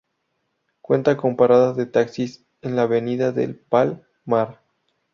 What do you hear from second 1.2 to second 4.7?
parada de taxis en la avenida del Palm-Mar.